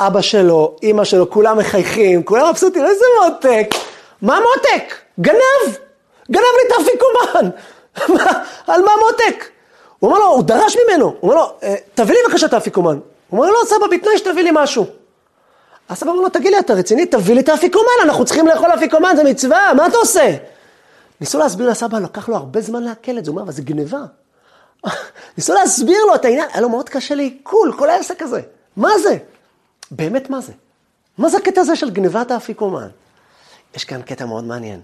[0.00, 3.74] אבא שלו, אימא שלו, כולם מחייכים, כולם מבסוטים, איזה מותק.
[4.22, 4.94] מה מותק?
[5.20, 5.76] גנב!
[6.30, 7.50] גנב לי את האפיקומן!
[8.72, 9.48] על מה מותק?
[9.98, 12.98] הוא אומר לו, הוא דרש ממנו, הוא אומר לו, אה, תביא לי בבקשה את האפיקומן.
[13.28, 14.86] הוא אומר לו, לא, סבא, בתנאי שתביא לי משהו.
[15.88, 17.06] אז סבא אומר לו, תגיד לי, אתה רציני?
[17.06, 20.36] תביא לי את האפיקומן, אנחנו צריכים לאכול אפיקומן, זה מצווה, מה אתה עושה?
[21.20, 24.00] ניסו להסביר לסבא, לקח לו הרבה זמן לעכל את זה, הוא אומר, אבל זה גניבה.
[25.36, 28.40] ניסו להסביר לו את העניין, היה לו מאוד קשה לעיכול, כל העסק הזה.
[28.76, 29.18] מה זה?
[29.90, 30.52] באמת מה זה?
[31.18, 32.88] מה זה הקטע הזה של גנבת האפיקומן?
[33.74, 34.80] יש כאן קטע מאוד מעניין.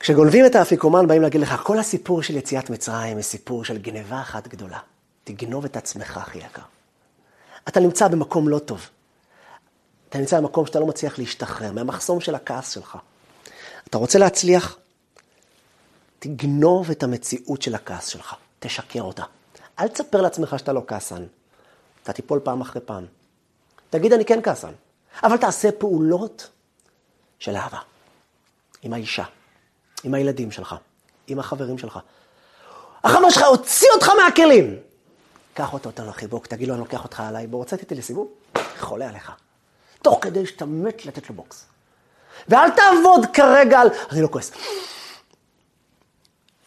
[0.00, 4.20] כשגונבים את האפיקומן, באים להגיד לך, כל הסיפור של יציאת מצרים הוא סיפור של גנבה
[4.20, 4.78] אחת גדולה.
[5.24, 6.62] תגנוב את עצמך, הכי יקר.
[7.68, 8.86] אתה נמצא במקום לא טוב.
[10.08, 12.98] אתה נמצא במקום שאתה לא מצליח להשתחרר, מהמחסום של הכעס שלך.
[13.88, 14.76] אתה רוצה להצליח?
[16.18, 19.24] תגנוב את המציאות של הכעס שלך, תשקר אותה.
[19.78, 21.26] אל תספר לעצמך שאתה לא כעסן.
[22.02, 23.06] אתה תיפול פעם אחרי פעם.
[23.90, 24.72] תגיד, אני כן כעסן.
[25.22, 26.48] אבל תעשה פעולות
[27.38, 27.78] של אהבה.
[28.82, 29.24] עם האישה,
[30.04, 30.74] עם הילדים שלך,
[31.26, 31.98] עם החברים שלך.
[33.04, 34.76] החבר שלך הוציא אותך מהכלים.
[35.54, 38.28] קח אותו אותנו לחיבוק, תגיד לו, אני לוקח אותך עליי, בוא, רוצה איתי לסיבוב?
[38.78, 39.32] חולה עליך.
[40.02, 41.64] תוך כדי שאתה מת לתת לו בוקס.
[42.48, 44.52] ואל תעבוד כרגע על, אני לא כועס.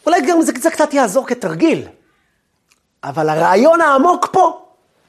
[0.05, 1.87] אולי גם זה, זה קצת יעזור כתרגיל,
[3.03, 4.65] אבל הרעיון העמוק פה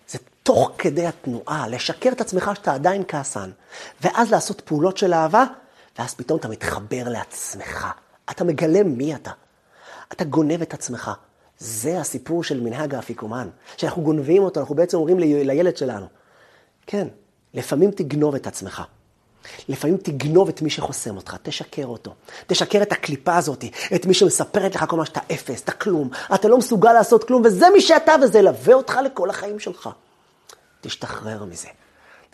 [0.09, 3.51] זה תוך כדי התנועה, לשקר את עצמך שאתה עדיין כעסן,
[4.01, 5.45] ואז לעשות פעולות של אהבה,
[5.99, 7.87] ואז פתאום אתה מתחבר לעצמך.
[8.31, 9.31] אתה מגלה מי אתה.
[10.13, 11.11] אתה גונב את עצמך.
[11.59, 16.07] זה הסיפור של מנהג האפיקומן, שאנחנו גונבים אותו, אנחנו בעצם אומרים לילד שלנו,
[16.87, 17.09] כן,
[17.55, 18.83] לפעמים תגנוב את עצמך.
[19.69, 22.15] לפעמים תגנוב את מי שחוסם אותך, תשקר אותו.
[22.47, 26.49] תשקר את הקליפה הזאת, את מי שמספרת לך כל מה שאתה אפס, אתה כלום, אתה
[26.49, 29.89] לא מסוגל לעשות כלום, וזה מי שאתה, וזה ילווה אותך לכל החיים שלך.
[30.81, 31.69] תשתחרר מזה.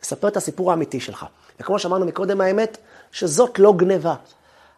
[0.01, 1.27] תספר את הסיפור האמיתי שלך.
[1.61, 2.79] וכמו שאמרנו מקודם, האמת,
[3.13, 4.15] שזאת לא גניבה.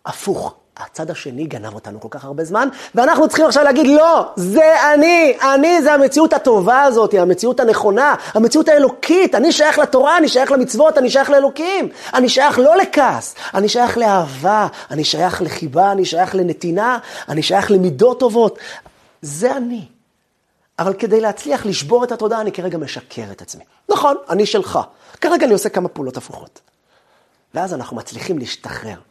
[0.06, 4.92] הפוך, הצד השני גנב אותנו כל כך הרבה זמן, ואנחנו צריכים עכשיו להגיד, לא, זה
[4.94, 10.52] אני, אני זה המציאות הטובה הזאת, המציאות הנכונה, המציאות האלוקית, אני שייך לתורה, אני שייך
[10.52, 16.04] למצוות, אני שייך לאלוקים, אני שייך לא לכעס, אני שייך לאהבה, אני שייך לחיבה, אני
[16.04, 18.58] שייך לנתינה, אני שייך למידות טובות,
[19.22, 19.86] זה אני.
[20.78, 23.64] אבל כדי להצליח לשבור את התודעה, אני כרגע משקר את עצמי.
[23.88, 24.78] נכון, אני שלך.
[25.20, 26.60] כרגע אני עושה כמה פעולות הפוכות.
[27.54, 29.09] ואז אנחנו מצליחים להשתחרר.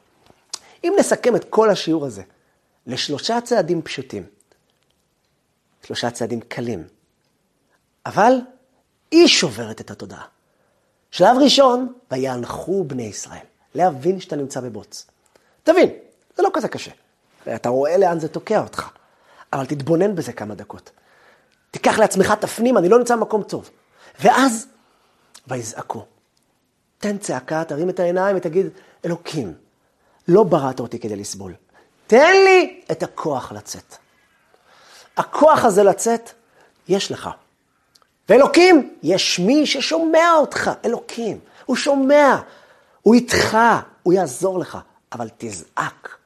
[0.84, 2.22] אם נסכם את כל השיעור הזה
[2.88, 4.24] לשלושה צעדים פשוטים,
[5.84, 6.88] שלושה צעדים קלים,
[8.06, 8.34] אבל
[9.12, 10.26] היא שוברת את התודעה.
[11.12, 13.46] שלב ראשון, ויאנחו בני ישראל.
[13.76, 15.06] להבין שאתה נמצא בבוץ.
[15.64, 15.90] תבין,
[16.38, 16.92] זה לא כזה קשה.
[17.56, 18.90] אתה רואה לאן זה תוקע אותך,
[19.54, 20.92] אבל תתבונן בזה כמה דקות.
[21.72, 23.70] תיקח לעצמך, תפנים, אני לא נמצא במקום טוב.
[24.22, 24.68] ואז,
[25.48, 26.06] ויזעקו.
[26.98, 28.68] תן צעקה, תרים את העיניים ותגיד,
[29.06, 29.54] אלוקים,
[30.30, 31.54] לא בראת אותי כדי לסבול.
[32.08, 33.96] תן לי את הכוח לצאת.
[35.18, 36.30] הכוח הזה לצאת,
[36.88, 37.30] יש לך.
[38.30, 41.40] ואלוקים, יש מי ששומע אותך, אלוקים.
[41.66, 42.36] הוא שומע,
[43.02, 43.58] הוא איתך,
[44.04, 44.78] הוא יעזור לך,
[45.12, 46.18] אבל תזעק.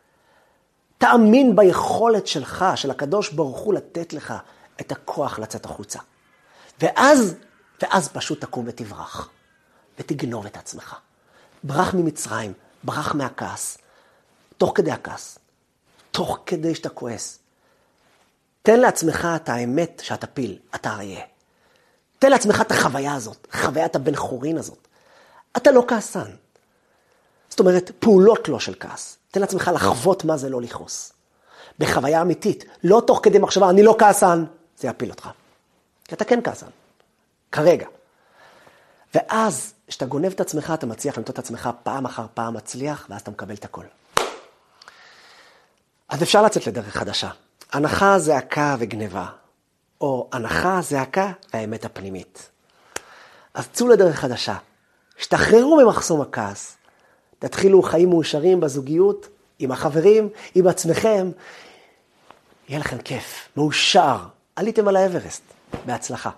[0.97, 4.33] תאמין ביכולת שלך, של הקדוש ברוך הוא, לתת לך
[4.81, 5.99] את הכוח לצאת החוצה.
[6.81, 7.35] ואז,
[7.81, 9.29] ואז פשוט תקום ותברח,
[9.99, 10.95] ותגנוב את עצמך.
[11.63, 13.77] ברח ממצרים, ברח מהכעס,
[14.63, 15.39] תוך כדי הכעס,
[16.11, 17.39] תוך כדי שאתה כועס.
[18.61, 21.21] תן לעצמך את האמת שאתה פיל, אתה אריה.
[22.19, 24.87] תן לעצמך את החוויה הזאת, חוויית הבן חורין הזאת.
[25.57, 26.31] אתה לא כעסן.
[27.49, 29.17] זאת אומרת, פעולות לא של כעס.
[29.31, 31.13] תן לעצמך לחוות מה זה לא לכעוס.
[31.79, 34.45] בחוויה אמיתית, לא תוך כדי מחשבה, אני לא כעסן,
[34.77, 35.29] זה יפיל אותך.
[36.03, 36.69] כי אתה כן כעסן,
[37.51, 37.87] כרגע.
[39.15, 43.21] ואז, כשאתה גונב את עצמך, אתה מצליח למצוא את עצמך פעם אחר פעם מצליח, ואז
[43.21, 43.85] אתה מקבל את הכל.
[46.09, 47.29] אז אפשר לצאת לדרך חדשה.
[47.73, 49.25] הנחה, זעקה וגניבה,
[50.01, 52.49] או הנחה, זעקה והאמת הפנימית.
[53.53, 54.55] אז צאו לדרך חדשה.
[55.19, 56.77] השתחררו ממחסום הכעס.
[57.39, 59.27] תתחילו חיים מאושרים בזוגיות,
[59.59, 61.31] עם החברים, עם עצמכם.
[62.69, 64.17] יהיה לכם כיף, מאושר.
[64.55, 65.43] עליתם על האברסט.
[65.85, 66.29] בהצלחה.